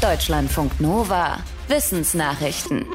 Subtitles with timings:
[0.00, 1.38] Deutschlandfunk Nova.
[1.66, 2.86] Wissensnachrichten.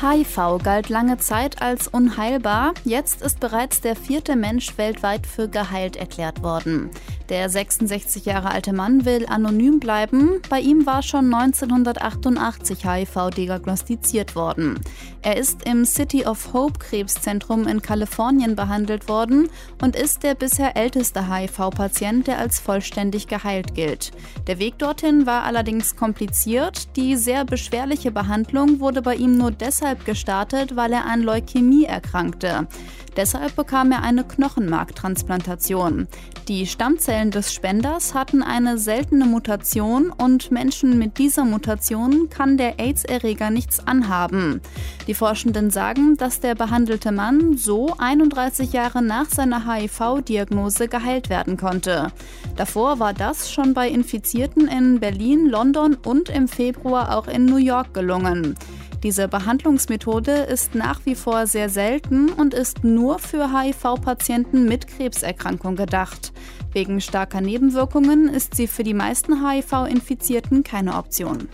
[0.00, 2.72] HIV galt lange Zeit als unheilbar.
[2.84, 6.90] Jetzt ist bereits der vierte Mensch weltweit für geheilt erklärt worden.
[7.28, 10.40] Der 66 Jahre alte Mann will anonym bleiben.
[10.48, 14.78] Bei ihm war schon 1988 HIV diagnostiziert worden.
[15.22, 19.48] Er ist im City of Hope Krebszentrum in Kalifornien behandelt worden
[19.82, 24.12] und ist der bisher älteste HIV-Patient, der als vollständig geheilt gilt.
[24.46, 26.96] Der Weg dorthin war allerdings kompliziert.
[26.96, 32.68] Die sehr beschwerliche Behandlung wurde bei ihm nur deshalb gestartet, weil er an Leukämie erkrankte.
[33.16, 36.06] Deshalb bekam er eine Knochenmarktransplantation.
[36.48, 42.78] Die Stammzellen des Spenders hatten eine seltene Mutation und Menschen mit dieser Mutation kann der
[42.78, 44.60] AIDS-Erreger nichts anhaben.
[45.06, 51.56] Die Forschenden sagen, dass der behandelte Mann so 31 Jahre nach seiner HIV-Diagnose geheilt werden
[51.56, 52.12] konnte.
[52.56, 57.56] Davor war das schon bei Infizierten in Berlin, London und im Februar auch in New
[57.56, 58.56] York gelungen.
[59.02, 65.76] Diese Behandlungsmethode ist nach wie vor sehr selten und ist nur für HIV-Patienten mit Krebserkrankung
[65.76, 66.32] gedacht.
[66.72, 71.48] Wegen starker Nebenwirkungen ist sie für die meisten HIV-Infizierten keine Option.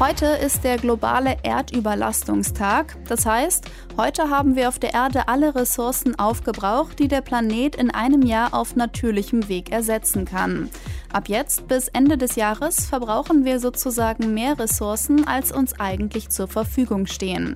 [0.00, 2.96] Heute ist der globale Erdüberlastungstag.
[3.06, 3.64] Das heißt,
[3.96, 8.54] heute haben wir auf der Erde alle Ressourcen aufgebraucht, die der Planet in einem Jahr
[8.54, 10.68] auf natürlichem Weg ersetzen kann.
[11.12, 16.48] Ab jetzt bis Ende des Jahres verbrauchen wir sozusagen mehr Ressourcen, als uns eigentlich zur
[16.48, 17.54] Verfügung stehen.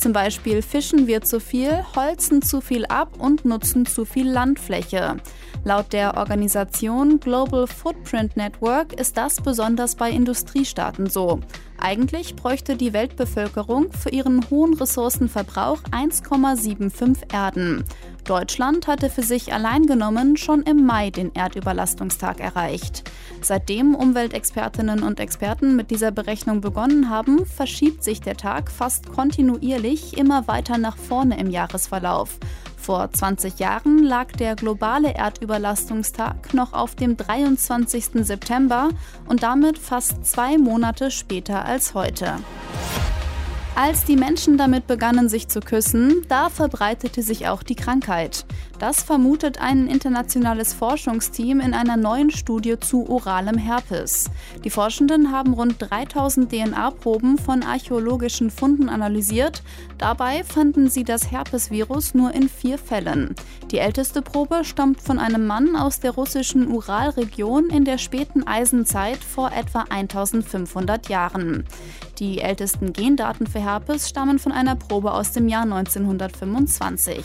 [0.00, 5.18] Zum Beispiel fischen wir zu viel, holzen zu viel ab und nutzen zu viel Landfläche.
[5.62, 11.40] Laut der Organisation Global Footprint Network ist das besonders bei Industriestaaten so.
[11.78, 17.84] Eigentlich bräuchte die Weltbevölkerung für ihren hohen Ressourcenverbrauch 1,75 Erden.
[18.24, 23.10] Deutschland hatte für sich allein genommen schon im Mai den Erdüberlastungstag erreicht.
[23.42, 30.16] Seitdem Umweltexpertinnen und Experten mit dieser Berechnung begonnen haben, verschiebt sich der Tag fast kontinuierlich
[30.16, 32.38] immer weiter nach vorne im Jahresverlauf.
[32.76, 38.24] Vor 20 Jahren lag der globale Erdüberlastungstag noch auf dem 23.
[38.24, 38.88] September
[39.28, 42.36] und damit fast zwei Monate später als heute.
[43.76, 48.44] Als die Menschen damit begannen, sich zu küssen, da verbreitete sich auch die Krankheit.
[48.78, 54.30] Das vermutet ein internationales Forschungsteam in einer neuen Studie zu oralem Herpes.
[54.64, 59.62] Die Forschenden haben rund 3000 DNA-Proben von archäologischen Funden analysiert.
[59.98, 63.34] Dabei fanden sie das Herpesvirus nur in vier Fällen.
[63.70, 69.18] Die älteste Probe stammt von einem Mann aus der russischen Uralregion in der späten Eisenzeit
[69.18, 71.64] vor etwa 1500 Jahren.
[72.20, 77.24] Die ältesten Gendaten für Herpes stammen von einer Probe aus dem Jahr 1925.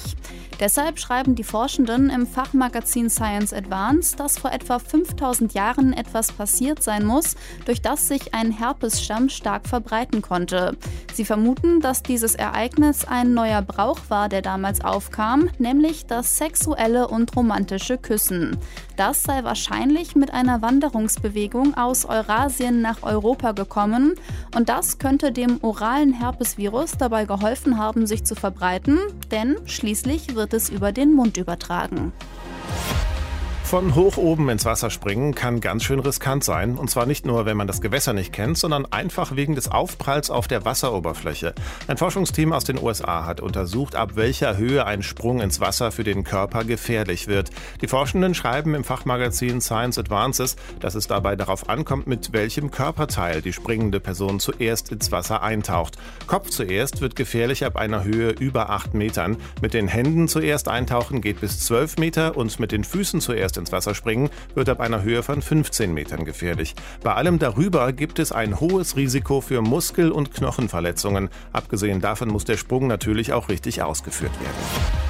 [0.59, 6.81] Deshalb schreiben die Forschenden im Fachmagazin Science Advance, dass vor etwa 5000 Jahren etwas passiert
[6.81, 7.35] sein muss,
[7.65, 10.77] durch das sich ein Herpesstamm stark verbreiten konnte.
[11.13, 17.09] Sie vermuten, dass dieses Ereignis ein neuer Brauch war, der damals aufkam, nämlich das sexuelle
[17.09, 18.57] und romantische Küssen.
[18.95, 24.15] Das sei wahrscheinlich mit einer Wanderungsbewegung aus Eurasien nach Europa gekommen
[24.55, 28.99] und das könnte dem oralen Herpesvirus dabei geholfen haben, sich zu verbreiten,
[29.31, 32.13] denn schließlich wird es über den Mund übertragen.
[33.65, 36.77] Von hoch oben ins Wasser springen kann ganz schön riskant sein.
[36.77, 40.29] Und zwar nicht nur, wenn man das Gewässer nicht kennt, sondern einfach wegen des Aufpralls
[40.29, 41.55] auf der Wasseroberfläche.
[41.87, 46.03] Ein Forschungsteam aus den USA hat untersucht, ab welcher Höhe ein Sprung ins Wasser für
[46.03, 47.49] den Körper gefährlich wird.
[47.81, 53.41] Die Forschenden schreiben im Fachmagazin Science Advances, dass es dabei darauf ankommt, mit welchem Körperteil
[53.41, 55.97] die springende Person zuerst ins Wasser eintaucht.
[56.27, 59.37] Kopf zuerst wird gefährlich ab einer Höhe über 8 Metern.
[59.59, 63.71] Mit den Händen zuerst eintauchen geht bis 12 Meter und mit den Füßen zuerst ins
[63.71, 66.75] Wasser springen, wird ab einer Höhe von 15 Metern gefährlich.
[67.03, 71.29] Bei allem darüber gibt es ein hohes Risiko für Muskel- und Knochenverletzungen.
[71.53, 75.04] Abgesehen davon muss der Sprung natürlich auch richtig ausgeführt werden.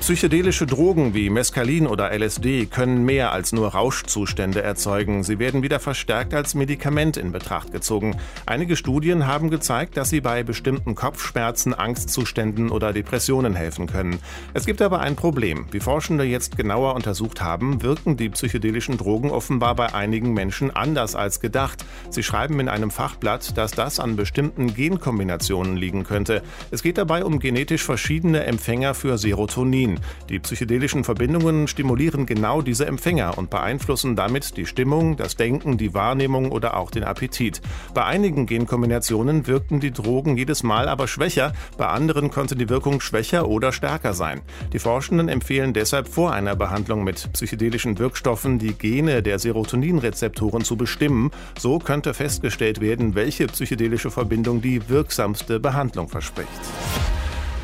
[0.00, 5.24] Psychedelische Drogen wie Mescalin oder LSD können mehr als nur Rauschzustände erzeugen.
[5.24, 8.16] Sie werden wieder verstärkt als Medikament in Betracht gezogen.
[8.44, 14.20] Einige Studien haben gezeigt, dass sie bei bestimmten Kopfschmerzen, Angstzuständen oder Depressionen helfen können.
[14.54, 15.66] Es gibt aber ein Problem.
[15.72, 21.16] Wie Forschende jetzt genauer untersucht haben, wirken die psychedelischen Drogen offenbar bei einigen Menschen anders
[21.16, 21.84] als gedacht.
[22.10, 26.42] Sie schreiben in einem Fachblatt, dass das an bestimmten Genkombinationen liegen könnte.
[26.70, 29.85] Es geht dabei um genetisch verschiedene Empfänger für Serotonin.
[29.86, 30.00] Serotonin.
[30.28, 35.94] Die psychedelischen Verbindungen stimulieren genau diese Empfänger und beeinflussen damit die Stimmung, das Denken, die
[35.94, 37.60] Wahrnehmung oder auch den Appetit.
[37.94, 43.00] Bei einigen Genkombinationen wirkten die Drogen jedes Mal aber schwächer, bei anderen konnte die Wirkung
[43.00, 44.42] schwächer oder stärker sein.
[44.72, 50.76] Die Forschenden empfehlen deshalb vor einer Behandlung mit psychedelischen Wirkstoffen die Gene der Serotoninrezeptoren zu
[50.76, 51.30] bestimmen.
[51.58, 56.50] So könnte festgestellt werden, welche psychedelische Verbindung die wirksamste Behandlung verspricht.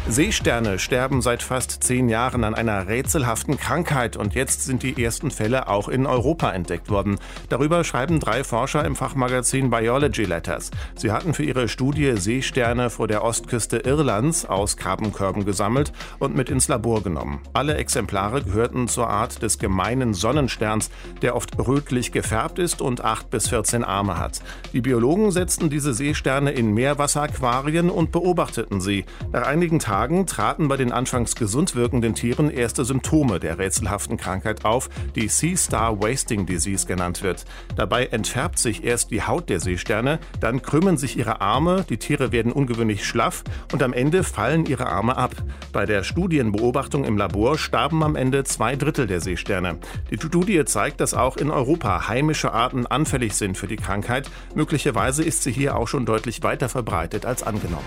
[0.08, 5.30] Seesterne sterben seit fast zehn Jahren an einer rätselhaften Krankheit und jetzt sind die ersten
[5.30, 7.20] Fälle auch in Europa entdeckt worden.
[7.48, 10.72] Darüber schreiben drei Forscher im Fachmagazin Biology Letters.
[10.96, 16.50] Sie hatten für ihre Studie Seesterne vor der Ostküste Irlands aus Krabbenkörben gesammelt und mit
[16.50, 17.40] ins Labor genommen.
[17.52, 20.90] Alle Exemplare gehörten zur Art des gemeinen Sonnensterns,
[21.22, 24.40] der oft rötlich gefärbt ist und acht bis 14 Arme hat.
[24.72, 29.04] Die Biologen setzten diese Seesterne in Meerwasseraquarien und beobachteten sie.
[29.30, 34.16] Nach einigen Tagen Tagen traten bei den anfangs gesund wirkenden Tieren erste Symptome der rätselhaften
[34.16, 37.44] Krankheit auf, die Sea Star Wasting Disease genannt wird.
[37.76, 42.32] Dabei entfärbt sich erst die Haut der Seesterne, dann krümmen sich ihre Arme, die Tiere
[42.32, 45.34] werden ungewöhnlich schlaff und am Ende fallen ihre Arme ab.
[45.74, 49.76] Bei der Studienbeobachtung im Labor starben am Ende zwei Drittel der Seesterne.
[50.10, 54.30] Die Studie zeigt, dass auch in Europa heimische Arten anfällig sind für die Krankheit.
[54.54, 57.84] Möglicherweise ist sie hier auch schon deutlich weiter verbreitet als angenommen.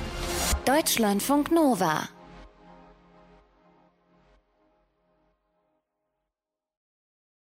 [0.65, 1.94] Deutschlandfunk Nova